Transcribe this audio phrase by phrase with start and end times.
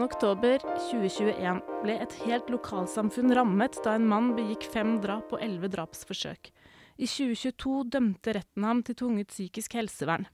[0.00, 6.48] 15.10.2021 ble et helt lokalsamfunn rammet da en mann begikk fem drap og elleve drapsforsøk.
[6.96, 10.24] I 2022 dømte retten ham til tvunget psykisk helsevern.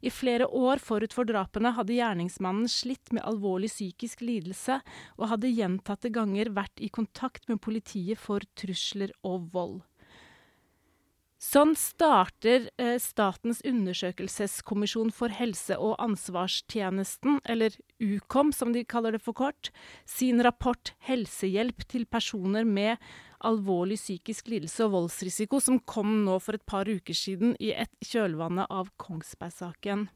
[0.00, 4.78] I flere år forut for drapene hadde gjerningsmannen slitt med alvorlig psykisk lidelse,
[5.20, 9.80] og hadde gjentatte ganger vært i kontakt med politiet for trusler og vold.
[11.40, 19.22] Sånn starter eh, Statens undersøkelseskommisjon for helse- og ansvarstjenesten, eller Ukom som de kaller det
[19.24, 19.70] for kort,
[20.04, 23.00] sin rapport 'Helsehjelp til personer med
[23.40, 27.92] alvorlig psykisk lidelse og voldsrisiko', som kom nå for et par uker siden i et
[28.04, 30.10] kjølvannet av Kongsberg-saken.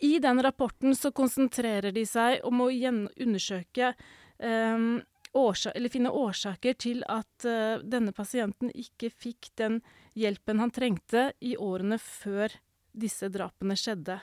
[0.00, 3.92] I den rapporten så konsentrerer de seg om å undersøke
[4.40, 5.02] um,
[5.34, 9.80] eller finne årsaker til at uh, denne pasienten ikke fikk den
[10.14, 12.54] hjelpen han trengte i årene før
[12.94, 14.20] disse drapene skjedde.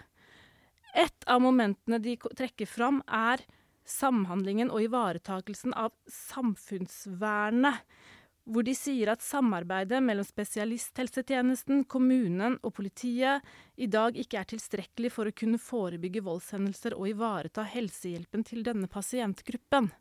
[0.95, 3.44] Et av momentene de trekker fram, er
[3.88, 7.83] samhandlingen og ivaretakelsen av samfunnsvernet.
[8.52, 13.45] Hvor de sier at samarbeidet mellom spesialisthelsetjenesten, kommunen og politiet
[13.77, 18.89] i dag ikke er tilstrekkelig for å kunne forebygge voldshendelser og ivareta helsehjelpen til denne
[18.91, 19.91] pasientgruppen.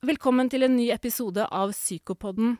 [0.00, 2.54] Velkommen til en ny episode av Psykopodden.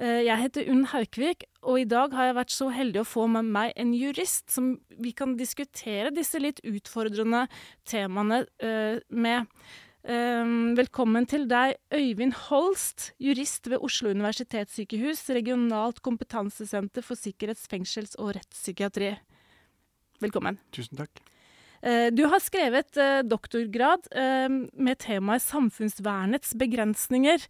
[0.00, 3.26] Eh, jeg heter Unn Haukvik, og i dag har jeg vært så heldig å få
[3.28, 7.42] med meg en jurist som vi kan diskutere disse litt utfordrende
[7.84, 9.52] temaene eh, med.
[10.08, 18.16] Eh, velkommen til deg, Øyvind Holst, jurist ved Oslo universitetssykehus, regionalt kompetansesenter for sikkerhets-, fengsels-
[18.16, 19.18] og rettspsykiatri.
[20.24, 20.56] Velkommen.
[20.72, 21.20] Tusen takk.
[21.82, 27.46] Eh, du har skrevet eh, doktorgrad eh, med temaet samfunnsvernets begrensninger.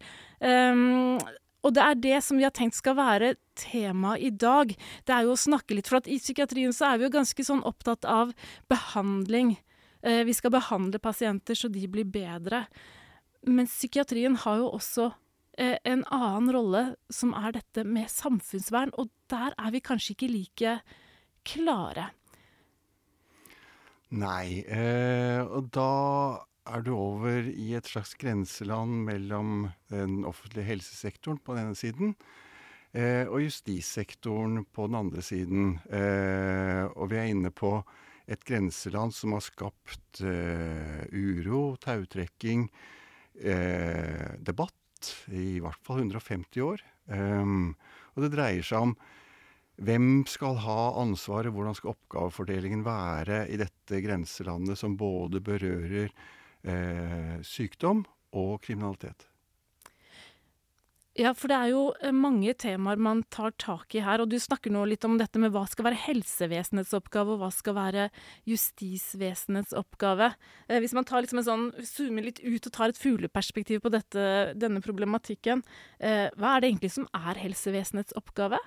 [1.61, 4.71] Og det er det som vi har tenkt skal være tema i dag.
[5.05, 7.61] Det er jo å snakke litt, for i psykiatrien så er vi jo ganske sånn
[7.69, 8.31] opptatt av
[8.71, 9.53] behandling.
[10.01, 12.63] Vi skal behandle pasienter så de blir bedre.
[13.45, 15.11] Men psykiatrien har jo også
[15.61, 20.75] en annen rolle, som er dette med samfunnsvern, og der er vi kanskje ikke like
[21.45, 22.09] klare.
[24.11, 24.59] Nei.
[24.67, 31.55] Eh, og da er du over i et slags grenseland mellom den offentlige helsesektoren på
[31.55, 32.13] den ene siden
[32.93, 35.77] eh, og justissektoren på den andre siden.
[35.87, 37.77] Eh, og vi er inne på
[38.31, 42.67] et grenseland som har skapt eh, uro, tautrekking,
[43.39, 44.75] eh, debatt
[45.31, 46.83] i hvert fall 150 år.
[47.15, 47.47] Eh,
[48.11, 48.95] og det dreier seg om
[49.81, 56.11] hvem skal ha ansvaret, hvordan skal oppgavefordelingen være i dette grenselandet som både berører
[56.61, 58.05] eh, sykdom
[58.37, 59.31] og kriminalitet?
[61.19, 64.21] Ja, for det er jo eh, mange temaer man tar tak i her.
[64.23, 67.49] Og du snakker nå litt om dette med hva skal være helsevesenets oppgave, og hva
[67.51, 68.05] skal være
[68.47, 70.31] justisvesenets oppgave.
[70.69, 73.91] Eh, hvis man tar liksom en sånn, zoomer litt ut og tar et fugleperspektiv på
[73.91, 74.23] dette,
[74.55, 75.65] denne problematikken,
[75.99, 78.61] eh, hva er det egentlig som er helsevesenets oppgave?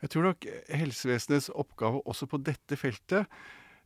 [0.00, 3.28] Jeg tror nok helsevesenets oppgave også på dette feltet,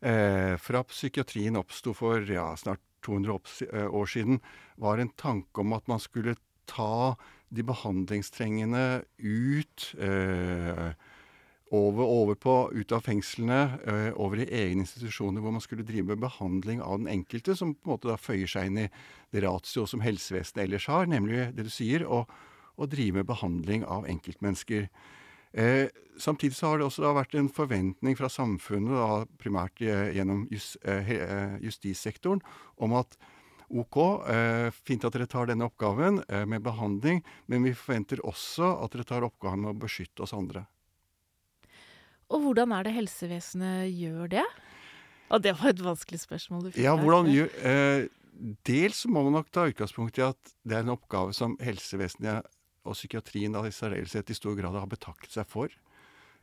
[0.00, 3.38] eh, fra psykiatrien oppsto for ja, snart 200
[3.72, 4.40] eh, år siden,
[4.76, 6.36] var en tanke om at man skulle
[6.70, 7.16] ta
[7.54, 10.94] de behandlingstrengende ut eh,
[11.74, 16.12] over, over, på, ut av fengslene, eh, over i egne institusjoner hvor man skulle drive
[16.12, 18.88] med behandling av den enkelte, som på en måte da føyer seg inn i
[19.34, 24.06] det ratio som helsevesenet ellers har, nemlig det du sier, å drive med behandling av
[24.10, 24.88] enkeltmennesker.
[25.54, 25.86] Eh,
[26.18, 31.10] samtidig så har det også vært en forventning fra samfunnet, da, primært gjennom just, eh,
[31.14, 32.42] eh, justissektoren,
[32.76, 33.16] om at
[33.74, 33.96] OK,
[34.28, 38.92] eh, fint at dere tar denne oppgaven eh, med behandling, men vi forventer også at
[38.94, 40.66] dere tar oppgaven med å beskytte oss andre.
[42.32, 44.44] Og hvordan er det helsevesenet gjør det?
[45.32, 46.82] Og det var et vanskelig spørsmål du fikk.
[46.84, 47.50] Ja, hvordan gjør...
[47.62, 48.06] Eh,
[48.66, 52.48] dels må man nok ta utgangspunkt i at det er en oppgave som helsevesenet
[52.84, 55.72] og psykiatrien i særdeleshet i stor grad har betakket seg for.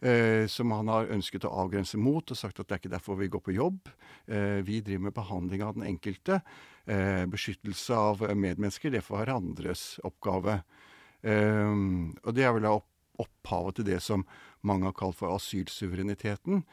[0.01, 3.19] Eh, som han har ønsket å avgrense mot, og sagt at det er ikke derfor
[3.19, 3.89] vi går på jobb.
[4.25, 6.39] Eh, vi driver med behandling av den enkelte.
[6.89, 10.63] Eh, beskyttelse av medmennesker, det får være andres oppgave.
[11.21, 11.75] Eh,
[12.25, 12.87] og det er vel opp,
[13.21, 14.25] opphavet til det som
[14.65, 16.63] mange har kalt for asylsuvereniteten.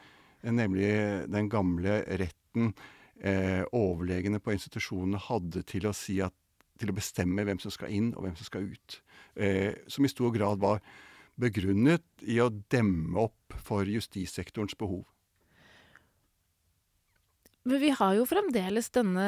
[0.41, 0.89] Eh, nemlig
[1.29, 2.73] den gamle retten
[3.21, 6.33] eh, overlegene på institusjonene hadde til å si at
[6.79, 8.99] til å bestemme hvem som skal inn og hvem som skal ut.
[9.35, 10.81] Eh, som i stor grad var
[11.39, 15.05] begrunnet i å demme opp for justissektorens behov.
[17.67, 19.23] Men vi har jo fremdeles denne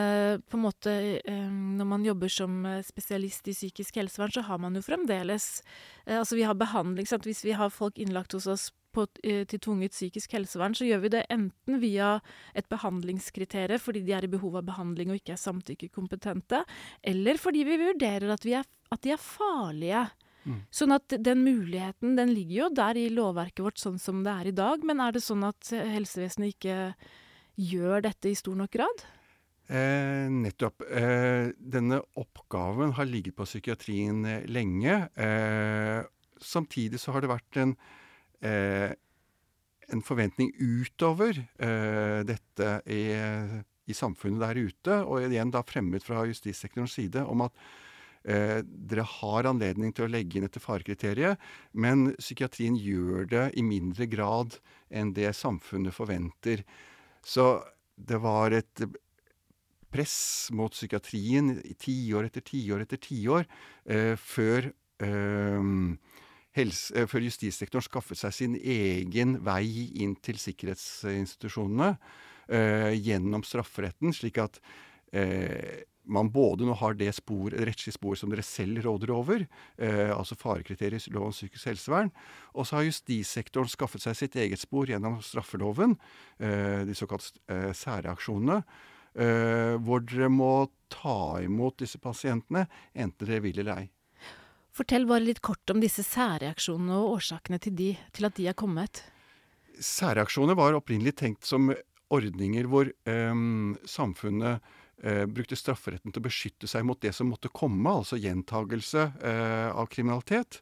[0.49, 4.61] på en måte eh, Når man jobber som eh, spesialist i psykisk helsevern, så har
[4.63, 5.59] man jo fremdeles
[6.05, 7.27] eh, Altså vi har behandling sant?
[7.27, 11.13] Hvis vi har folk innlagt hos oss på, til tvunget psykisk helsevern, så gjør vi
[11.15, 12.15] det enten via
[12.57, 16.63] et behandlingskriterium fordi de er i behov av behandling og ikke er samtykkekompetente,
[17.03, 20.03] eller fordi vi vurderer at, vi er, at de er farlige.
[20.41, 20.61] Mm.
[20.73, 24.49] Sånn at den muligheten den ligger jo der i lovverket vårt sånn som det er
[24.49, 24.85] i dag.
[24.87, 26.77] Men er det sånn at helsevesenet ikke
[27.61, 29.03] gjør dette i stor nok grad?
[29.71, 30.83] Eh, nettopp.
[30.89, 34.97] Eh, denne oppgaven har ligget på psykiatrien eh, lenge.
[35.15, 36.01] Eh,
[36.41, 37.99] samtidig så har det vært en, eh,
[38.41, 43.03] en forventning utover eh, dette i,
[43.85, 47.55] i, samfunnet der ute, og igjen da fremmet fra justissektorens side, om at
[48.21, 51.41] dere har anledning til å legge inn dette farekriteriet,
[51.73, 54.59] men psykiatrien gjør det i mindre grad
[54.93, 56.61] enn det samfunnet forventer.
[57.25, 57.63] Så
[57.97, 58.83] det var et
[59.91, 63.47] press mot psykiatrien i tiår etter tiår etter tiår
[63.91, 64.71] eh, før,
[65.03, 65.71] eh,
[66.57, 71.93] helse, eh, før justissektoren skaffet seg sin egen vei inn til sikkerhetsinstitusjonene
[72.49, 74.59] eh, gjennom strafferetten, slik at
[75.15, 79.45] eh, man både nå har det spor, rettslige spor som dere selv råder over,
[79.77, 82.11] eh, altså farekriterier i lov om psykisk helsevern,
[82.55, 85.97] og så har justissektoren skaffet seg sitt eget spor gjennom straffeloven,
[86.39, 88.61] eh, de såkalte eh, særreaksjonene,
[89.15, 90.53] eh, hvor dere må
[90.91, 93.89] ta imot disse pasientene, enten dere vil eller ei.
[94.71, 98.55] Fortell bare litt kort om disse særreaksjonene og årsakene til, de, til at de er
[98.57, 99.03] kommet.
[99.81, 101.73] Særreaksjoner var opprinnelig tenkt som
[102.11, 103.41] ordninger hvor eh,
[103.87, 104.71] samfunnet
[105.03, 109.69] eh, brukte strafferetten til å beskytte seg mot det som måtte komme, altså gjentagelse eh,
[109.71, 110.61] av kriminalitet.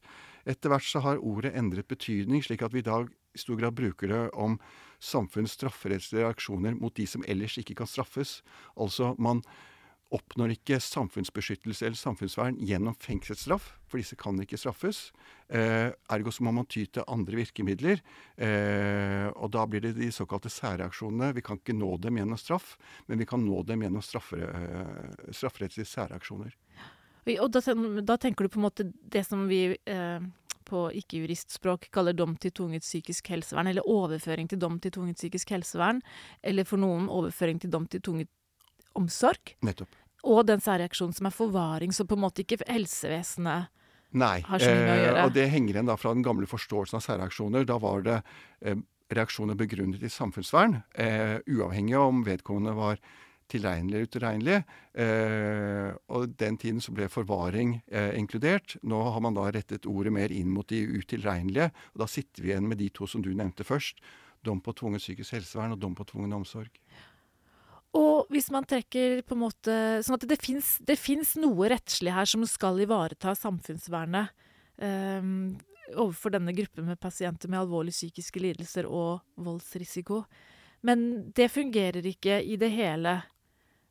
[0.50, 3.76] Etter hvert så har ordet endret betydning, slik at vi i dag i stor grad
[3.78, 4.58] bruker det om
[5.04, 8.40] samfunnets strafferettslige reaksjoner mot de som ellers ikke kan straffes.
[8.74, 9.44] Altså man
[10.16, 15.10] oppnår ikke samfunnsbeskyttelse eller samfunnsvern gjennom fengselsstraff, for disse kan ikke straffes.
[15.48, 18.02] Eh, ergo så må man ty til andre virkemidler.
[18.38, 21.34] Eh, og da blir det de såkalte særreaksjonene.
[21.38, 22.76] Vi kan ikke nå dem gjennom straff,
[23.08, 26.58] men vi kan nå dem gjennom straffere, eh, strafferettslige særreaksjoner.
[27.30, 27.62] Og da,
[28.02, 30.30] da, tenker du på en måte det som vi eh,
[30.70, 35.54] på ikke-juristspråk kaller dom til tvunget psykisk helsevern, eller overføring til dom til tvunget psykisk
[35.54, 36.02] helsevern,
[36.42, 38.30] eller for noen overføring til dom til tvunget
[38.98, 39.56] omsorg.
[39.66, 39.98] Nettopp.
[40.28, 43.70] Og den særreaksjonen som er forvaring, som på en måte ikke helsevesenet
[44.20, 45.16] Nei, har så mye å gjøre.
[45.16, 47.68] Eh, og det henger igjen da fra den gamle forståelsen av særreaksjoner.
[47.70, 48.18] Da var det
[48.66, 48.80] eh,
[49.14, 53.02] reaksjoner begrunnet i samfunnsvern, eh, uavhengig av om vedkommende var
[53.50, 54.58] tilregnelig eller utilregnelig.
[55.04, 58.78] Eh, og den tiden så ble forvaring eh, inkludert.
[58.86, 61.72] Nå har man da rettet ordet mer inn mot de utilregnelige.
[61.96, 64.04] Og da sitter vi igjen med de to som du nevnte først.
[64.46, 66.70] Dom på tvunget psykisk helsevern og dom på tvungen omsorg.
[67.98, 69.76] Og hvis man trekker på en måte
[70.06, 74.30] Sånn at det fins noe rettslig her som skal ivareta samfunnsvernet
[74.78, 75.58] um,
[75.96, 80.22] overfor denne gruppen med pasienter med alvorlige psykiske lidelser og voldsrisiko.
[80.86, 83.18] Men det fungerer ikke i det hele.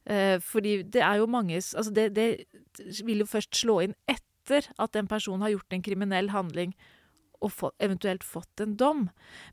[0.09, 4.71] Uh, fordi det er jo mange Altså, det, det vil jo først slå inn etter
[4.79, 6.73] at en person har gjort en kriminell handling
[7.45, 9.05] og få, eventuelt fått en dom.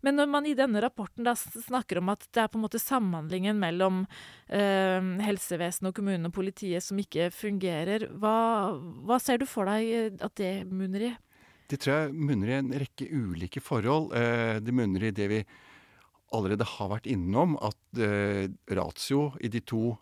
[0.02, 2.82] Men når man i denne rapporten da snakker om at det er på en måte
[2.82, 4.04] samhandlingen mellom
[4.48, 8.74] eh, helsevesenet og kommunen og politiet som ikke fungerer, hva,
[9.06, 11.14] hva, ser du for deg eh, at det munner i?
[11.70, 14.12] Det tror jeg munner i en rekke ulike forhold.
[14.18, 15.46] Eh, det munner i det vi
[16.36, 19.94] allerede har vært innom, at eh, ratio i de to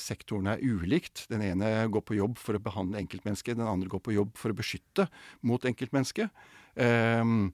[0.00, 1.24] sektorene er ulikt.
[1.30, 4.52] Den ene går på jobb for å behandle enkeltmennesket, den andre går på jobb for
[4.52, 5.06] å beskytte
[5.46, 6.34] mot enkeltmennesket.
[6.80, 7.50] Um,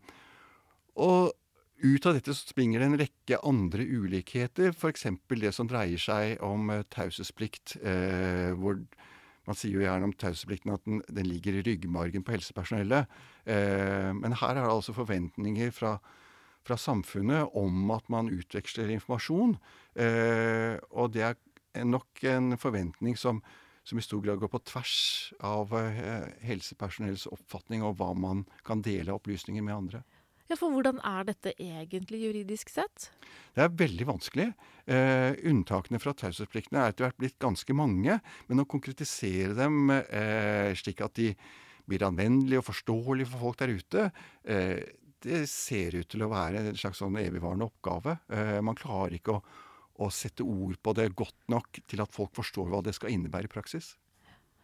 [0.96, 1.34] og
[1.84, 5.08] ut av dette springer det en rekke andre ulikheter, f.eks.
[5.28, 7.76] det som dreier seg om uh, taushetsplikt.
[7.82, 8.78] Uh, hvor
[9.46, 13.10] man sier jo gjerne om taushetsplikten at den, den, ligger i ryggmargen på helsepersonellet.
[13.46, 15.96] Uh, men her er det altså forventninger fra,
[16.66, 19.58] fra, samfunnet om at man utveksler informasjon.
[20.90, 23.38] og det er nok en forventning som
[23.86, 24.98] som i stor grad går på tvers
[25.46, 30.02] av eh, helsepersonells oppfatning av hva man kan dele av opplysninger med andre.
[30.46, 33.10] Ja, For hvordan er dette egentlig juridisk sett?
[33.54, 34.50] Det er veldig vanskelig.
[34.86, 38.20] Eh, unntakene fra taushetspliktene er etter hvert blitt ganske mange.
[38.46, 41.32] Men å konkretisere dem eh, slik at de
[41.86, 44.06] blir anvendelige og forståelige for folk der ute,
[44.46, 44.78] eh,
[45.26, 48.18] det ser ut til å være en slags sånn evigvarende oppgave.
[48.30, 49.42] Eh, man klarer ikke å
[50.02, 53.48] å sette ord på det godt nok til at folk forstår hva det skal innebære
[53.48, 53.94] i praksis.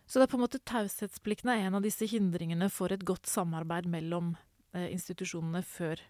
[0.07, 3.31] Så det er på en måte taushetsplikten er en av disse hindringene for et godt
[3.31, 4.35] samarbeid mellom
[4.75, 6.03] eh, institusjonene før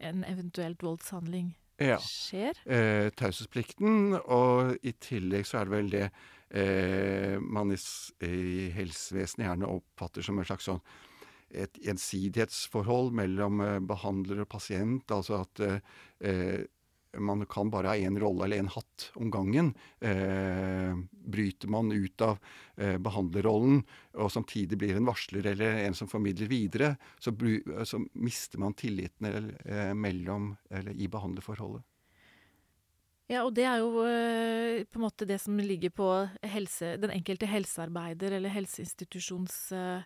[0.00, 1.98] en eventuelt voldshandling ja.
[2.04, 2.58] skjer?
[2.68, 7.78] Eh, Taushetsplikten, og i tillegg så er det vel det eh, man i,
[8.26, 10.82] i, helsevesenet gjerne oppfatter som en slags sånn
[11.50, 15.10] et gjensidighetsforhold mellom eh, behandler og pasient.
[15.14, 16.60] Altså at eh,
[17.18, 19.74] man kan bare ha én rolle eller én hatt om gangen.
[20.00, 22.38] Eh, bryter man ut av
[22.76, 23.82] eh, behandlerrollen
[24.18, 27.34] og samtidig blir en varsler eller en som formidler videre, så,
[27.84, 31.84] så mister man tilliten eller, eh, mellom, eller i behandlerforholdet.
[33.30, 36.08] Ja, og det er jo eh, på en måte det som ligger på
[36.50, 40.02] helse, den enkelte helsearbeider eller helseinstitusjons eh,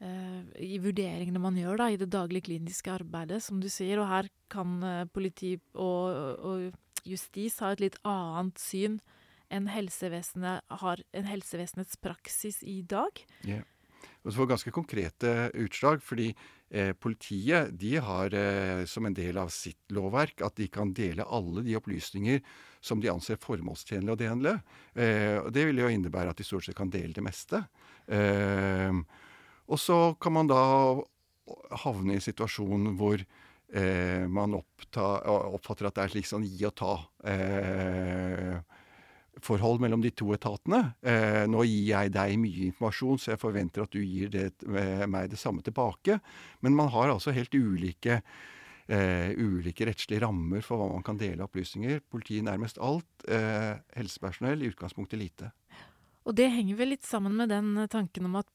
[0.00, 3.98] i vurderingene man gjør da, i det daglige kliniske arbeidet, som du sier.
[3.98, 9.00] Og her kan eh, politi og, og justis ha et litt annet syn
[9.48, 13.22] enn helsevesenet har en helsevesenets praksis i dag.
[13.46, 13.64] Yeah.
[14.22, 15.30] Og så får ganske konkrete
[15.62, 16.28] utslag, fordi
[16.68, 21.24] eh, politiet de har eh, som en del av sitt lovverk at de kan dele
[21.24, 22.42] alle de opplysninger
[22.84, 24.58] som de anser formålstjenlige og dele.
[24.94, 27.64] Eh, og det vil jo innebære at de stort sett kan dele det meste.
[28.04, 28.92] Eh,
[29.68, 30.62] og så kan man da
[31.84, 35.06] havne i en situasjon hvor eh, man oppta,
[35.52, 36.94] oppfatter at det er slik sånn gi og ta.
[37.28, 38.58] Eh,
[39.44, 40.80] forhold mellom de to etatene.
[41.02, 45.06] Eh, nå gir jeg deg mye informasjon, så jeg forventer at du gir det, eh,
[45.06, 46.20] meg det samme tilbake.
[46.60, 48.22] Men man har altså helt ulike,
[48.88, 52.00] eh, ulike rettslige rammer for hva man kan dele opplysninger.
[52.10, 53.06] Politiet nærmest alt.
[53.28, 55.52] Eh, helsepersonell i utgangspunktet lite.
[56.26, 58.46] Og det henger vel litt sammen med den tanken om at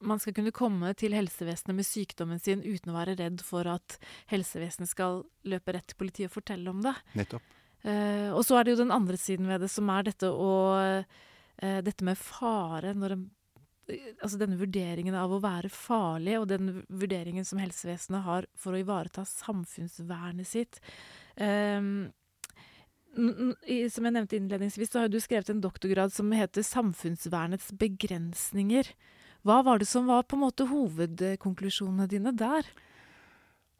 [0.00, 3.98] man skal kunne komme til helsevesenet med sykdommen sin uten å være redd for at
[4.32, 6.94] helsevesenet skal løpe rett til politiet og fortelle om det.
[7.20, 7.56] Nettopp.
[7.80, 10.54] Uh, og så er det jo den andre siden ved det, som er dette, å,
[10.76, 12.92] uh, dette med fare.
[12.92, 13.26] En,
[14.20, 18.82] altså denne vurderingen av å være farlig, og den vurderingen som helsevesenet har for å
[18.82, 20.80] ivareta samfunnsvernet sitt.
[21.40, 22.10] Um,
[23.10, 28.92] som jeg nevnte innledningsvis, så har du skrevet en doktorgrad som heter 'Samfunnsvernets begrensninger'.
[29.46, 32.66] Hva var det som var på en måte hovedkonklusjonene dine der?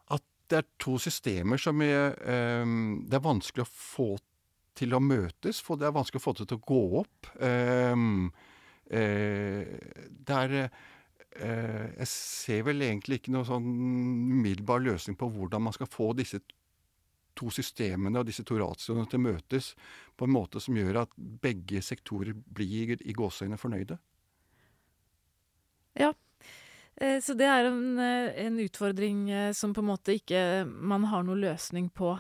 [0.09, 2.15] At det er to systemer som er,
[2.63, 4.11] um, det er vanskelig å få
[4.79, 5.61] til å møtes.
[5.65, 7.33] For det er vanskelig å få det til å gå opp.
[7.37, 8.31] Um,
[8.89, 9.75] uh,
[10.09, 15.77] det er uh, Jeg ser vel egentlig ikke noen sånn umiddelbar løsning på hvordan man
[15.77, 16.41] skal få disse
[17.39, 19.75] to systemene og disse to ratioene til å møtes
[20.19, 24.01] på en måte som gjør at begge sektorer blir i gåseøyne fornøyde.
[26.01, 26.15] Ja.
[27.01, 31.07] Eh, så det er en, eh, en, utfordring eh, som på en måte ikke man
[31.09, 32.15] har noen løsning på,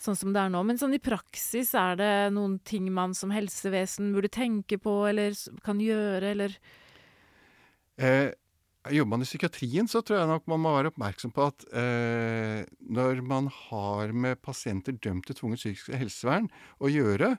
[0.00, 0.62] sånn som det er nå.
[0.66, 5.34] Men sånn i praksis, er det noen ting man som helsevesen burde tenke på, eller
[5.66, 6.60] kan gjøre, eller
[7.98, 8.30] eh,
[8.88, 12.62] Jobber man i psykiatrien, så tror jeg nok man må være oppmerksom på at eh,
[12.88, 16.48] når man har med pasienter dømt til tvungent psykisk helsevern
[16.80, 17.34] å gjøre,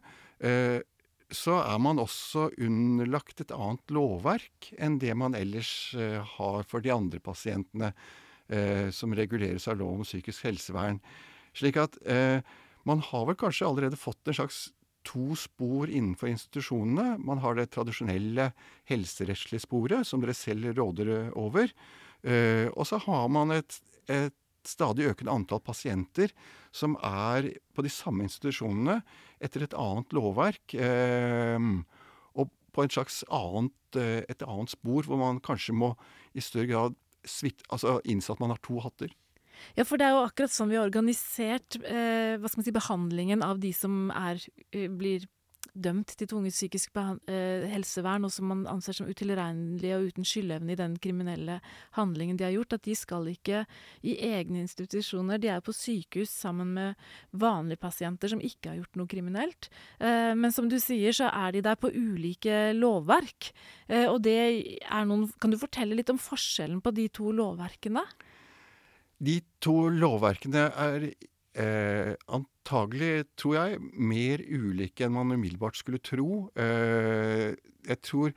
[0.45, 0.83] eh,
[1.31, 6.83] så er man også underlagt et annet lovverk enn det man ellers eh, har for
[6.83, 7.93] de andre pasientene
[8.51, 10.99] eh, som reguleres av lov om psykisk helsevern.
[11.57, 12.43] Slik at eh,
[12.87, 14.67] man har vel kanskje allerede fått en slags
[15.07, 17.15] to spor innenfor institusjonene.
[17.23, 18.51] Man har det tradisjonelle
[18.89, 21.71] helserettslige sporet, som dere selv råder over.
[22.77, 24.35] Og så har man et, et
[24.67, 26.33] stadig økende antall pasienter
[26.75, 28.99] som er på de samme institusjonene
[29.43, 30.75] etter et annet lovverk.
[30.75, 31.69] Eh,
[32.35, 35.95] og på et slags annet, eh, et annet spor, hvor man kanskje må
[36.33, 39.11] i større grad svitt, altså innse at man har to hatter.
[39.77, 42.73] Ja, for det er jo akkurat sånn vi har organisert eh, hva skal man si,
[42.75, 44.41] behandlingen av de som er,
[44.73, 45.27] eh, blir
[45.71, 50.73] dømt til tvunget psykisk eh, helsevern, og som man anser som utilregnelige og uten skyldevne
[50.73, 51.59] i den kriminelle
[51.97, 53.63] handlingen de har gjort, at de skal ikke
[54.03, 55.39] i egne institusjoner.
[55.41, 56.99] De er på sykehus sammen med
[57.31, 59.71] vanlige pasienter som ikke har gjort noe kriminelt.
[59.99, 63.51] Eh, men som du sier, så er de der på ulike lovverk.
[63.87, 64.37] Eh, og det
[64.81, 68.03] er noen Kan du fortelle litt om forskjellen på de to lovverkene?
[69.21, 71.11] De to lovverkene er
[71.51, 76.47] Eh, antagelig, tror jeg, mer ulike enn man umiddelbart skulle tro.
[76.55, 77.51] Eh,
[77.87, 78.31] jeg tror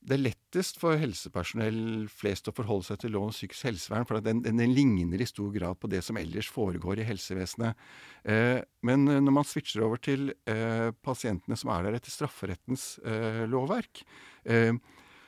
[0.00, 4.24] det er lettest for helsepersonell flest å forholde seg til lov om psykisk helsevern, for
[4.24, 7.76] den, den, den, ligner i stor grad på det som ellers foregår i helsevesenet.
[8.24, 13.44] Eh, men når man switcher over til eh, pasientene som er der etter strafferettens eh,
[13.52, 14.02] lovverk,
[14.48, 14.72] eh,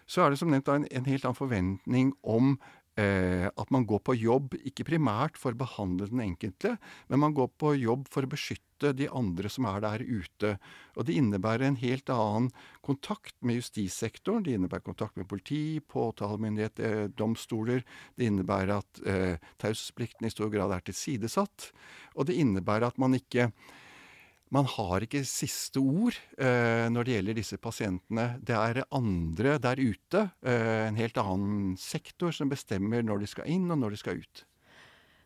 [0.09, 4.03] så er det som nevnt en, en helt annen forventning om eh, at man går
[4.05, 6.75] på jobb ikke primært for å behandle den enkelte,
[7.09, 10.57] men man går på jobb for å beskytte de andre som er der ute.
[10.97, 12.51] Og det innebærer en helt annen
[12.85, 14.45] kontakt med justissektoren.
[14.45, 17.85] Det innebærer kontakt med politi, påtalemyndighet, eh, domstoler.
[18.19, 21.71] Det innebærer at eh, taushetsplikten i stor grad er tilsidesatt.
[22.17, 23.53] Og det innebærer at man ikke
[24.53, 28.27] man har ikke siste ord eh, når det gjelder disse pasientene.
[28.45, 33.49] Det er andre der ute, eh, en helt annen sektor, som bestemmer når de skal
[33.49, 34.45] inn og når de skal ut.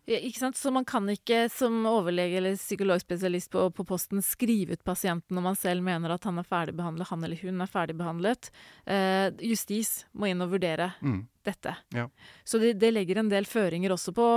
[0.06, 0.56] Ikke sant?
[0.56, 5.44] Så man kan ikke som overlege eller psykologspesialist på, på, posten skrive ut pasienten når
[5.48, 8.50] man selv mener at han er ferdigbehandlet, han eller hun er ferdigbehandlet.
[8.86, 11.18] Eh, justis må inn og vurdere mm.
[11.48, 11.74] dette.
[11.96, 12.06] Ja.
[12.46, 14.28] Så det, det, legger en del føringer også på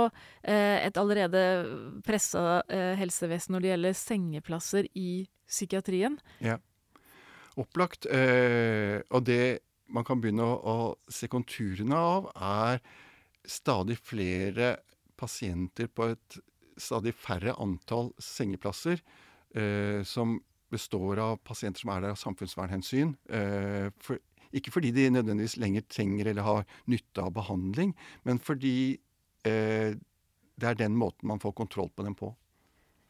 [0.42, 1.44] eh, et allerede
[2.06, 5.10] pressa eh, helsevesen når det gjelder sengeplasser i
[5.46, 6.18] psykiatrien.
[6.42, 6.58] Ja,
[7.62, 8.10] opplagt.
[8.10, 9.60] Eh, og det
[9.90, 12.82] man kan begynne å, å se konturene av, er
[13.46, 14.76] stadig flere
[15.20, 16.40] pasienter på et
[16.80, 19.02] stadig færre antall sengeplasser,
[19.54, 20.38] eh, som
[20.70, 23.14] består av pasienter som er der av samfunnsvernhensyn.
[23.28, 24.20] Eh, for,
[24.56, 27.92] ikke fordi de nødvendigvis lenger trenger eller har nytte av behandling,
[28.26, 28.98] men fordi
[29.46, 29.98] eh,
[30.60, 32.32] det er den måten man får kontroll på dem på.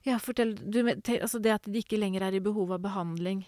[0.06, 0.54] Ja, fortell.
[0.56, 3.44] Du, altså det at de ikke lenger er i behov av behandling.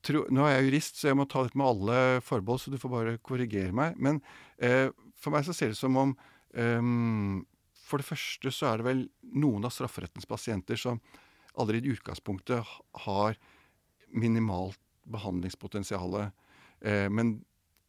[0.00, 2.78] Tror, nå er jeg jurist, så jeg må ta dette med alle forbehold, så du
[2.80, 3.98] får bare korrigere meg.
[4.00, 4.22] Men
[4.56, 4.88] eh,
[5.20, 6.14] for meg så ser det som om
[6.54, 7.46] Um,
[7.90, 9.02] for det første så er det vel
[9.34, 11.00] noen av strafferettens pasienter som
[11.58, 12.66] allerede i utgangspunktet
[13.06, 13.38] har
[14.14, 14.78] minimalt
[15.10, 16.30] behandlingspotensial.
[16.80, 17.32] Eh, men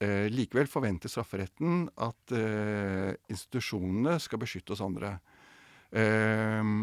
[0.02, 5.16] eh, likevel forventer strafferetten at eh, institusjonene skal beskytte oss andre.
[5.92, 6.74] Eh,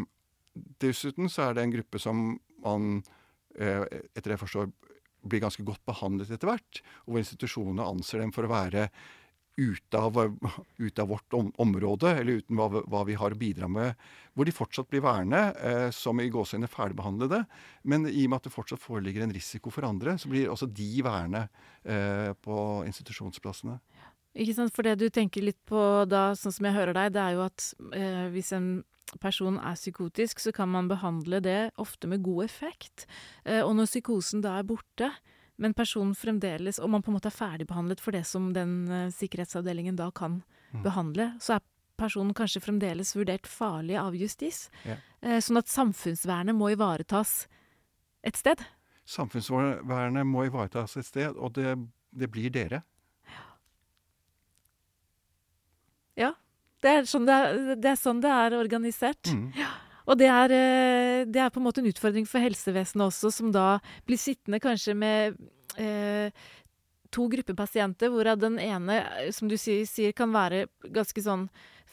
[0.79, 2.23] dessuten så er det en gruppe som
[2.63, 3.01] man,
[3.59, 3.83] eh,
[4.15, 4.71] etter det jeg forstår,
[5.27, 8.87] blir ganske godt behandlet etter hvert, og hvor institusjonene anser dem for å være
[9.59, 10.17] ute av,
[10.79, 13.97] ut av vårt om, område, eller uten hva, hva, vi har å bidra med,
[14.33, 17.43] hvor de fortsatt blir værende eh, som i gåseøyne ferdigbehandlede.
[17.83, 20.69] Men i og med at det fortsatt foreligger en risiko for andre, så blir også
[20.71, 21.47] de værende
[21.83, 23.79] eh, på institusjonsplassene.
[24.39, 27.25] Ikke sant, For det du tenker litt på da, sånn som jeg hører deg, det
[27.25, 28.71] er jo at eh, hvis en
[29.17, 33.07] person er psykotisk, så kan man behandle det ofte med god effekt.
[33.43, 35.09] Eh, og når psykosen da er borte,
[35.59, 39.11] men personen fremdeles Og man på en måte er ferdigbehandlet for det som den uh,
[39.11, 40.39] sikkerhetsavdelingen da kan
[40.71, 40.81] mm.
[40.85, 41.33] behandle.
[41.43, 41.65] Så er
[41.99, 44.67] personen kanskje fremdeles vurdert farlig av justis.
[44.87, 44.97] Ja.
[45.25, 47.43] Uh, sånn at samfunnsvernet må ivaretas
[48.23, 48.63] et sted.
[49.09, 51.75] Samfunnsvernet må ivaretas et sted, og det,
[52.15, 52.83] det blir dere.
[56.19, 56.33] Ja.
[56.79, 59.31] Det er, sånn det, er, det er sånn det er organisert.
[59.35, 59.47] Mm.
[59.59, 59.71] Ja.
[60.09, 63.51] Og det er, eh, det er, på en måte en utfordring for helsevesenet også, som
[63.55, 65.39] da blir sittende kanskje med
[65.79, 66.31] eh,
[67.13, 71.47] to grupper pasienter, hvorav den ene, eh, som du sier, kan være ganske sånn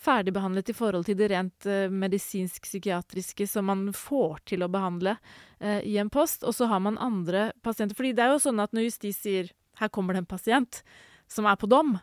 [0.07, 5.17] ferdigbehandlet i forhold til det rent eh, medisinsk-psykiatriske som man får til å behandle
[5.59, 6.45] eh, i en post.
[6.45, 7.97] Og så har man andre pasienter.
[7.97, 10.83] fordi det er jo sånn at når justis sier 'her kommer det en pasient'
[11.29, 11.99] som er på dom,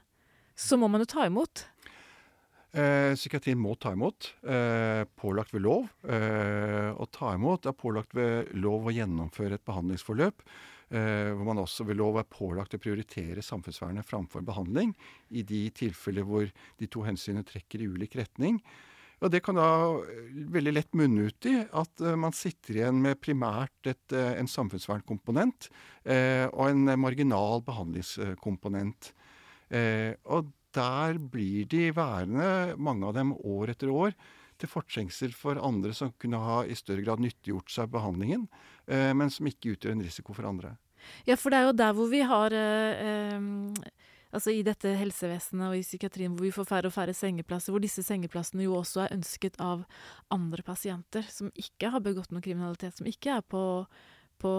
[0.55, 1.65] så må man jo ta imot.
[2.73, 4.31] Eh, psykiatrien må ta imot.
[4.41, 7.67] Eh, pålagt ved lov eh, å ta imot.
[7.69, 10.41] Er pålagt ved lov å gjennomføre et behandlingsforløp.
[10.93, 14.95] Eh, hvor man også ved lov er pålagt å prioritere samfunnsvernet framfor behandling
[15.29, 18.57] i de tilfeller hvor de to hensynene trekker i ulik retning.
[19.21, 19.69] Og Det kan da
[20.01, 24.49] eh, veldig lett munne ut i at uh, man sitter igjen med primært et, en
[24.49, 25.69] samfunnsvernkomponent
[26.09, 29.13] og en marginal behandlingskomponent.
[30.25, 34.15] og der blir de værende, mange av dem år etter år,
[34.61, 38.47] til fortrengsel for andre som kunne ha i større grad nyttiggjort seg behandlingen,
[38.87, 40.75] eh, men som ikke utgjør en risiko for andre.
[41.27, 43.49] Ja, for det er jo der hvor vi har eh,
[44.33, 47.83] Altså i dette helsevesenet og i psykiatrien hvor vi får færre og færre sengeplasser, hvor
[47.83, 49.83] disse sengeplassene jo også er ønsket av
[50.33, 53.61] andre pasienter som ikke har begått noe kriminalitet, som ikke er på,
[54.41, 54.53] på,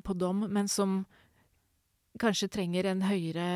[0.00, 1.02] på dom, men som
[2.18, 3.50] kanskje trenger en høyere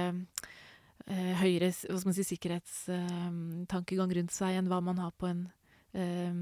[1.10, 5.42] høyere hva skal man si, sikkerhetstankegang eh, rundt seg enn hva man har på en
[5.98, 6.36] eh,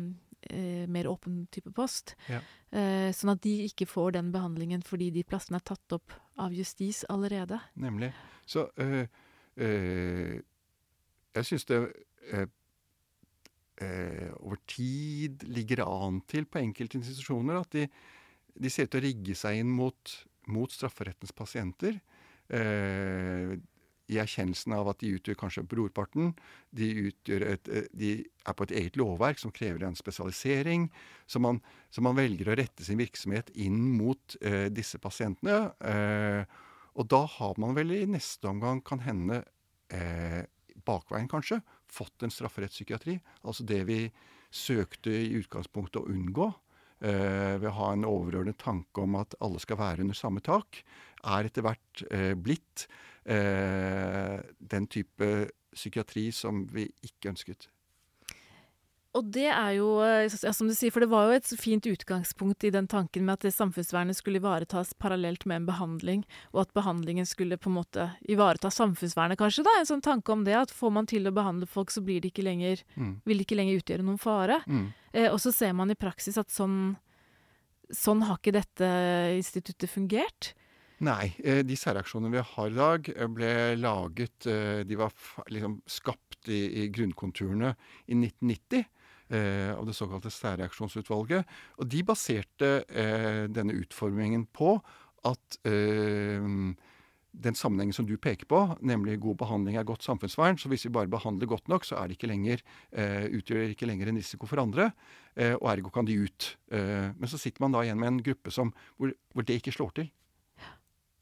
[0.51, 2.15] eh, mer åpen type post.
[2.31, 2.41] Ja.
[2.71, 6.55] Eh, sånn at de ikke får den behandlingen fordi de plassene er tatt opp av
[6.57, 7.61] justis allerede.
[7.81, 8.13] Nemlig.
[8.47, 9.05] Så øh,
[9.57, 10.41] øh,
[11.35, 11.81] jeg syns det
[12.33, 12.47] øh,
[14.41, 17.87] over tid ligger an til på enkelte institusjoner at de,
[18.61, 20.17] de ser ut til å rigge seg inn mot,
[20.53, 22.01] mot strafferettens pasienter.
[24.11, 26.33] I erkjennelsen av at de utgjør kanskje brorparten.
[26.75, 30.89] De, et, eh, de, er på et eget lovverk som krever en spesialisering.
[31.31, 31.61] Så man,
[31.95, 35.71] så man velger å rette sin virksomhet inn mot eh, disse pasientene.
[35.79, 36.59] Eh,
[36.99, 39.45] og da har man vel i neste omgang kan hende
[39.95, 40.43] eh,
[40.87, 43.19] bakveien kanskje, fått en strafferettspsykiatri.
[43.45, 44.01] Altså det vi
[44.51, 46.49] søkte i utgangspunktet å unngå
[47.05, 50.83] eh, ved å ha en overordnet tanke om at alle skal være under samme tak,
[51.21, 52.89] er etter hvert eh, blitt
[53.25, 55.27] den type
[55.75, 57.69] psykiatri som vi ikke ønsket.
[59.19, 62.63] Og det er jo, ja, som du sier, for det var jo et fint utgangspunkt
[62.67, 66.23] i den tanken med at samfunnsvernet skulle ivaretas parallelt med en behandling,
[66.55, 69.75] og at behandlingen skulle på en måte ivareta samfunnsvernet, kanskje, da.
[69.81, 72.31] En sånn tanke om det, at får man til å behandle folk, så blir det
[72.31, 73.13] ikke lenger, mm.
[73.27, 74.61] vil det ikke lenger utgjøre noen fare.
[74.71, 74.87] Mm.
[75.11, 76.95] Eh, og så ser man i praksis at sånn,
[77.91, 78.93] sånn har ikke dette
[79.41, 80.53] instituttet fungert.
[81.01, 81.31] Nei.
[81.41, 85.15] Eh, de særreaksjonene vi har i dag, eh, ble laget eh, De var
[85.49, 87.73] liksom skapt i, i grunnkonturene
[88.07, 88.85] i 1990
[89.33, 91.57] eh, av det såkalte særreaksjonsutvalget.
[91.81, 94.77] Og de baserte eh, denne utformingen på
[95.29, 96.45] at eh,
[97.31, 100.59] den sammenhengen som du peker på, nemlig god behandling er godt samfunnsvern.
[100.61, 102.61] Så hvis vi bare behandler godt nok, så det ikke lenger,
[102.93, 104.91] eh, utgjør det ikke lenger en risiko for andre.
[105.37, 106.57] Eh, og ergo kan de ut.
[106.73, 109.73] Eh, men så sitter man da igjen med en gruppe som, hvor, hvor det ikke
[109.73, 110.11] slår til.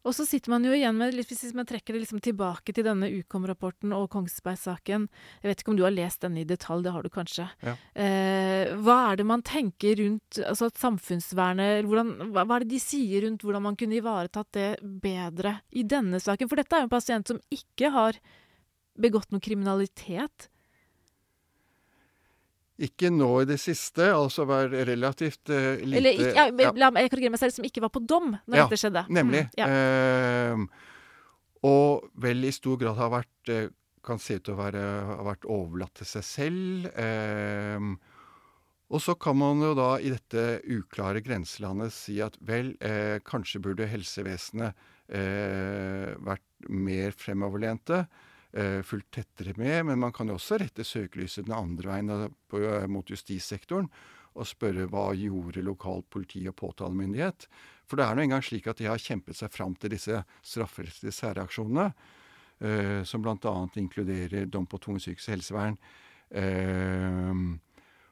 [0.09, 3.11] Og så sitter man jo igjen med, hvis man trekker det liksom tilbake til denne
[3.21, 5.05] Ukom-rapporten og Kongsberg-saken
[5.43, 7.49] Jeg vet ikke om du har lest denne i detalj, det har du kanskje.
[7.61, 7.75] Ja.
[7.93, 12.83] Eh, hva er det man tenker rundt altså at samfunnsvernet hvordan, hva, er det de
[12.83, 14.69] sier rundt hvordan man kunne ivaretatt det
[15.05, 16.49] bedre i denne saken?
[16.49, 18.21] For dette er jo en pasient som ikke har
[18.99, 20.49] begått noe kriminalitet.
[22.79, 26.71] Ikke nå i det siste, altså var relativt uh, lite Eller ikke, ja, ja.
[26.79, 29.03] La meg korrigere meg selv, som ikke var på dom når ja, dette skjedde.
[29.17, 29.41] Nemlig.
[29.49, 29.67] Mm, ja.
[29.67, 33.65] uh, og vel i stor grad har vært uh,
[34.07, 36.87] Kan se ut til å være, ha vært overlatt til seg selv.
[36.97, 37.91] Ehm,
[38.89, 43.61] og så kan man jo da i dette uklare grenselandet si at vel, eh, kanskje
[43.67, 44.87] burde helsevesenet
[46.25, 48.07] vært mer fremoverlente.
[48.53, 49.87] Eh, fulgt tettere med.
[49.87, 53.91] Men man kan jo også rette søkelyset den andre veien, på, eh, mot justissektoren,
[54.35, 57.47] og spørre hva gjorde lokalt politi og påtalemyndighet?
[57.85, 61.13] For det er nå engang slik at de har kjempet seg fram til disse strafferettslige
[61.13, 61.93] særreaksjonene,
[62.61, 63.69] eh, som bl.a.
[63.77, 65.77] inkluderer dom på tvungent psykisk helsevern.
[66.31, 67.35] Eh,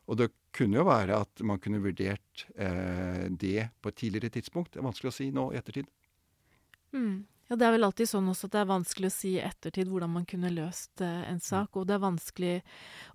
[0.06, 4.74] og det kunne jo være at man kunne vurdert eh, det på et tidligere tidspunkt.
[4.74, 5.88] Det er vanskelig å si nå i ettertid.
[6.92, 7.24] Mm.
[7.46, 9.86] Ja, det er vel alltid sånn også at det er vanskelig å si i ettertid
[9.86, 12.54] hvordan man kunne løst eh, en sak, og det er vanskelig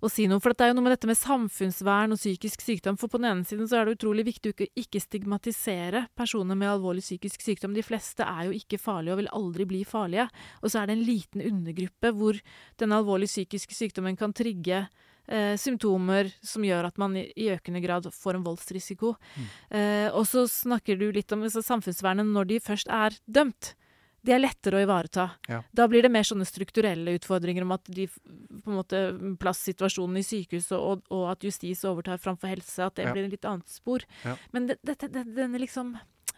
[0.00, 0.40] å si noe.
[0.40, 2.96] For det er jo noe med dette med samfunnsvern og psykisk sykdom.
[3.00, 6.72] For på den ene siden så er det utrolig viktig å ikke stigmatisere personer med
[6.72, 7.76] alvorlig psykisk sykdom.
[7.76, 10.30] De fleste er jo ikke farlige og vil aldri bli farlige.
[10.62, 12.40] Og så er det en liten undergruppe hvor
[12.80, 14.86] den alvorlige psykiske sykdommen kan trigge
[15.30, 19.12] Eh, symptomer som gjør at man i, i, økende grad får en voldsrisiko.
[19.36, 19.44] Mm.
[19.78, 23.76] Eh, og så snakker du litt om samfunnsvernet når de først er dømt
[24.22, 25.26] det er lettere å ivareta.
[25.50, 25.60] Ja.
[25.74, 29.00] Da blir det mer sånne strukturelle utfordringer om at de, på en måte,
[29.42, 33.16] plasssituasjonen i sykehuset og, og, at justis overtar framfor helse, at det ja.
[33.16, 34.06] blir et litt annet spor.
[34.22, 34.36] Ja.
[34.54, 35.96] Men det, det, det, denne liksom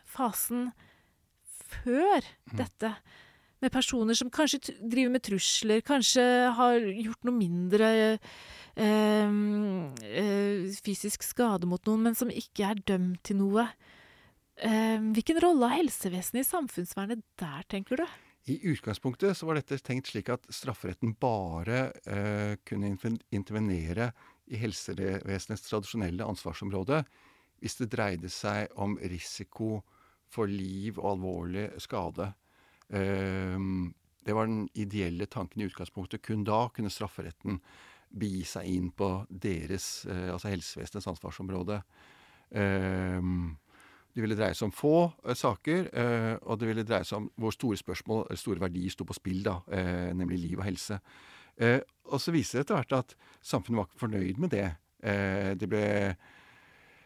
[0.09, 0.71] fasen
[1.83, 2.57] før mm.
[2.61, 2.95] dette,
[3.65, 6.25] med personer som kanskje driver med trusler, kanskje
[6.57, 9.37] har gjort noe mindre øh,
[10.05, 13.69] øh, fysisk skade mot noen, men som ikke er dømt til noe.
[14.57, 18.05] Eh, hvilken rolle har helsevesenet i samfunnsvernet der, tenker du?
[18.47, 22.93] I utgangspunktet så var dette tenkt slik at strafferetten bare eh, kunne
[23.33, 24.11] intervenere
[24.53, 27.01] i helsevesenets tradisjonelle ansvarsområde
[27.65, 29.79] hvis det dreide seg om risiko
[30.29, 32.29] for liv og alvorlig skade.
[32.93, 33.57] Eh,
[34.25, 36.23] det var den ideelle tanken i utgangspunktet.
[36.25, 37.59] Kun da kunne strafferetten
[38.15, 41.81] begi seg inn på deres, eh, altså helsevesenets ansvarsområde.
[42.53, 43.21] Eh,
[44.15, 47.29] det ville dreie seg om få uh, saker, uh, og det ville dreie seg om
[47.41, 51.01] hvor store spørsmål, store verdier sto på spill, da, uh, nemlig liv og helse.
[52.11, 53.13] og så viser det etter hvert at
[53.47, 54.71] samfunnet var ikke fornøyd med det.
[55.55, 55.85] det ble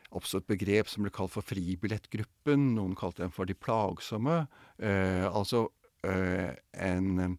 [0.08, 2.70] oppstått et begrep som ble kalt for fribillettgruppen.
[2.78, 4.46] Noen kalte dem for de plagsomme.
[4.80, 5.66] altså
[6.00, 7.36] en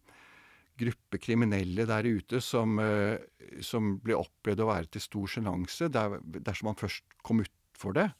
[0.78, 2.78] gruppe kriminelle der ute som,
[3.58, 8.12] som ble opplevd å være til stor sjenanse dersom man først kom ut for det.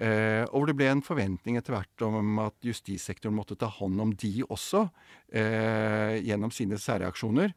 [0.00, 4.14] Eh, og det ble en forventning etter hvert om at justissektoren måtte ta hånd om
[4.16, 4.86] de også,
[5.28, 7.52] eh, gjennom sine særreaksjoner.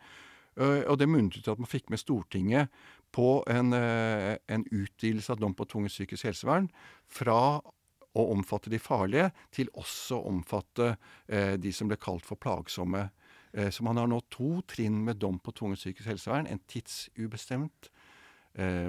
[0.57, 2.69] Eh, og det munnet ut til at man fikk med Stortinget
[3.13, 6.65] på en, uh, en utvidelse av dom på tvungent psykisk helsevern
[7.05, 12.41] fra å omfatte de farlige til også å omfatte uh, de som ble kalt for
[12.41, 13.11] plagsomme.
[13.53, 16.47] så man har nå to trinn med dom på tvungent psykisk helsevern.
[16.49, 17.91] En tidsubestemt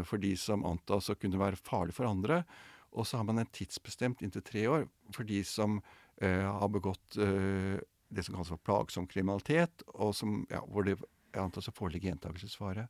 [0.08, 2.46] for de som antas å kunne være farlige for andre.
[2.94, 7.18] Og så har man en tidsbestemt inntil tre år for de som uh, har begått
[7.18, 7.76] uh,
[8.14, 10.98] det som kalles for plagsom kriminalitet, og som, ja, hvor det
[11.40, 12.86] antas å foreligge gjentakelsesfare.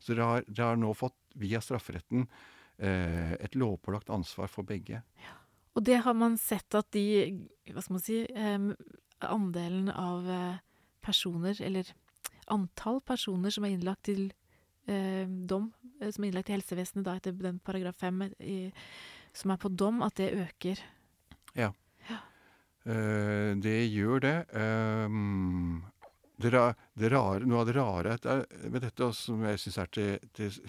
[0.00, 2.26] Så dere har, dere har nå fått, via strafferetten,
[2.78, 5.02] eh, et lovpålagt ansvar for begge.
[5.78, 7.04] Og det har man sett at de,
[7.70, 8.70] hva skal man si, eh,
[9.26, 10.60] andelen av eh,
[11.04, 11.92] personer, eller
[12.50, 14.30] antall personer som er innlagt til
[14.90, 18.58] eh, dom, eh, som er innlagt i helsevesenet da etter den paragraf 5 i,
[19.36, 20.82] som er på dom, at det øker.
[21.58, 21.70] Ja.
[22.08, 22.18] Ja.
[22.84, 24.36] Eh, det gjør det.
[24.54, 25.82] Um,
[26.40, 28.28] det, ra, det rare, noe av det rare at
[28.64, 30.60] ved dette, også, som jeg syns er til, til,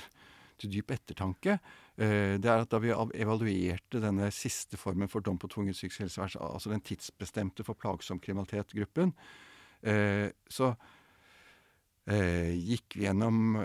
[0.62, 5.39] til dyp ettertanke, uh, det er at da vi evaluerte denne siste formen for dom
[5.41, 9.15] på tvungent psykisk helsevern, altså den tidsbestemte for plagsom kriminalitet-gruppen,
[9.88, 10.74] uh, så
[12.10, 13.62] eh, gikk vi gjennom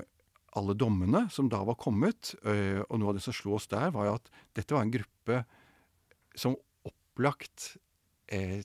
[0.56, 3.90] alle dommene som da var kommet, eh, og noe av det som slo oss der,
[3.94, 5.42] var at dette var en gruppe
[6.36, 7.74] som opplagt
[8.32, 8.62] eh,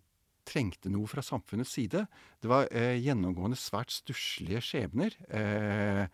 [0.47, 2.05] trengte noe fra samfunnets side.
[2.41, 5.15] Det var eh, gjennomgående svært stusslige skjebner.
[5.29, 6.05] Eh,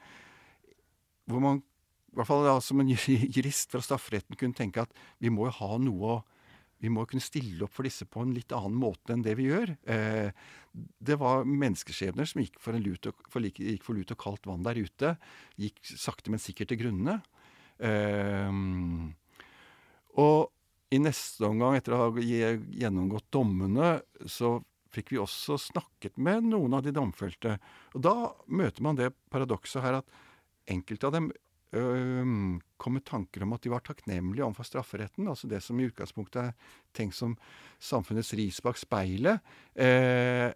[1.27, 1.61] hvor man,
[2.11, 2.91] i hvert fall da, som en
[3.37, 6.19] jurist fra strafferetten, kunne tenke at vi må jo ha noe å
[6.83, 9.47] vi må kunne stille opp for disse på en litt annen måte enn det vi
[9.49, 9.73] gjør.
[9.89, 10.29] Eh,
[10.73, 14.65] det var menneskeskjebner som gikk for, lut og, for, gikk for lut og kaldt vann
[14.65, 15.15] der ute.
[15.57, 17.19] Gikk sakte, men sikkert til grunne.
[17.81, 18.53] Eh,
[20.17, 24.57] og i neste omgang, etter å ha gjennomgått dommene, så
[24.93, 27.57] fikk vi også snakket med noen av de domfelte.
[27.97, 28.15] Og da
[28.47, 30.15] møter man det paradokset her at
[30.71, 31.27] enkelte av dem
[31.71, 36.39] kom med tanker om at de var takknemlige overfor strafferetten, altså det som i utgangspunktet
[36.45, 37.35] er tenkt som
[37.83, 39.43] samfunnets ris bak speilet,
[39.75, 40.53] eh,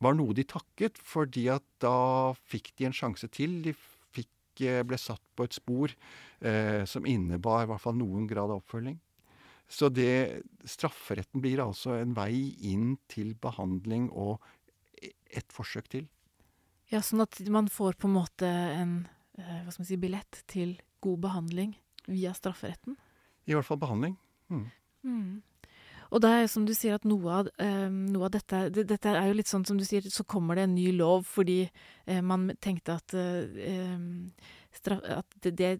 [0.00, 3.62] var noe de takket, fordi at da fikk de en sjanse til.
[3.64, 3.72] De
[4.16, 5.92] fikk, eh, ble satt på et spor
[6.40, 8.98] eh, som innebar i hvert fall noen grad av oppfølging.
[9.68, 14.38] Så det, strafferetten blir altså en vei inn til behandling og
[15.02, 16.06] et forsøk til.
[16.92, 18.94] Ja, sånn at man får på en måte en
[19.36, 21.74] hva skal man si, billett til god behandling
[22.06, 22.96] via strafferetten.
[23.46, 24.16] I hvert fall behandling.
[24.50, 24.66] Mm.
[25.06, 25.42] Mm.
[26.14, 29.10] Og det er som du sier at noe av, eh, noe av dette, det, dette
[29.10, 32.22] er jo litt sånn som du sier, så kommer det en ny lov fordi eh,
[32.22, 34.46] man tenkte at, eh, eh,
[34.76, 35.72] straff, at det, det,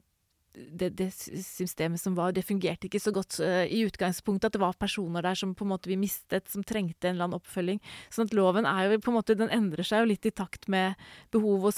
[0.56, 4.50] det, det systemet som var, det fungerte ikke så godt eh, i utgangspunktet.
[4.50, 7.28] At det var personer der som på en måte vi mistet, som trengte en eller
[7.28, 7.80] annen oppfølging.
[8.10, 10.66] Sånn at loven er jo på en måte, den endrer seg jo litt i takt
[10.72, 10.98] med
[11.34, 11.76] behov og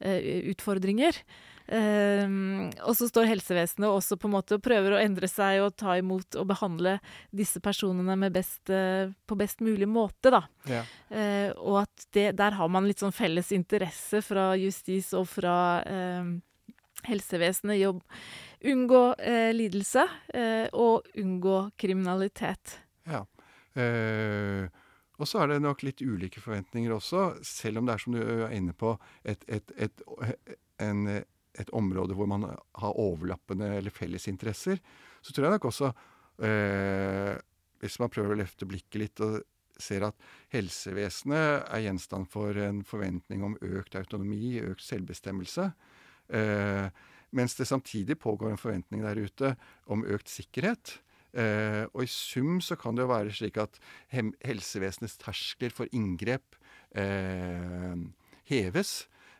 [0.00, 1.18] samfunnsutfordringer.
[1.64, 5.72] Um, og så står helsevesenet også på en måte og prøver å endre seg og
[5.80, 6.98] ta imot og behandle
[7.32, 10.42] disse personene med best, uh, på best mulig måte, da.
[10.68, 10.82] Ja.
[11.08, 15.56] Uh, og at det, der har man litt sånn felles interesse fra justis og fra
[15.88, 16.34] uh,
[17.08, 17.96] helsevesenet i å
[18.64, 22.78] unngå eh, lidelse eh, og unngå kriminalitet.
[23.10, 23.24] ja.
[23.74, 24.70] Eh,
[25.24, 28.20] og så er det nok litt ulike forventninger også, selv om det er som du
[28.20, 28.92] er inne på,
[29.24, 30.02] et, et, et,
[30.84, 34.82] en, et område hvor man har overlappende eller felles interesser.
[35.24, 35.90] Så tror jeg nok også,
[36.44, 37.32] eh,
[37.80, 39.40] hvis man prøver å løfte blikket litt og
[39.80, 45.70] ser at helsevesenet er gjenstand for en forventning om økt autonomi, økt selvbestemmelse,
[46.36, 46.86] eh,
[47.34, 49.54] mens det samtidig pågår en forventning der ute
[49.90, 50.98] om økt sikkerhet.
[51.34, 53.80] Eh, og i sum så kan det jo være slik at
[54.14, 56.56] helsevesenets terskler for inngrep
[56.94, 57.98] eh,
[58.50, 58.94] heves,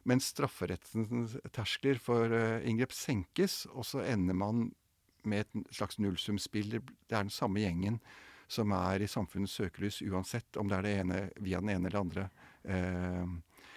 [0.05, 4.69] mens strafferettens terskler for eh, inngrep senkes, og så ender man
[5.25, 6.81] med et slags nullsumspill.
[6.81, 8.01] Det er den samme gjengen
[8.51, 12.03] som er i samfunnets søkelys uansett om det er det ene via den ene eller
[12.03, 12.27] andre
[12.69, 13.25] eh,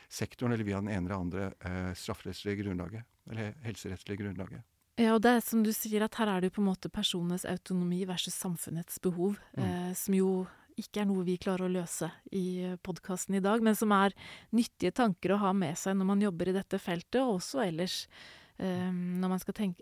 [0.09, 4.65] sektoren, eller via den ene eller andre eh, strafferettslige grunnlaget, eller helserettslige grunnlaget.
[4.97, 6.89] Ja, og det er som du sier, at her er det jo på en måte
[6.89, 9.63] personenes autonomi versus samfunnets behov, Mm.
[9.63, 13.75] eh, som jo ikke er noe vi klarer å løse i podkasten i dag, men
[13.75, 14.13] som er
[14.53, 18.07] nyttige tanker å ha med seg når man jobber i dette feltet, og også ellers
[18.59, 19.81] eh, når man skal tenke,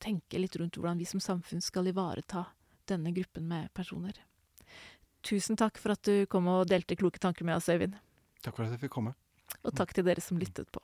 [0.00, 2.46] tenke litt rundt hvordan vi som samfunn skal ivareta
[2.86, 4.14] denne gruppen med personer.
[5.22, 7.94] Tusen takk for at du kom og delte kloke tanker med oss, Øyvind.
[8.42, 9.14] Takk for at jeg fikk komme.
[9.64, 10.80] Og takk til dere som lyttet på.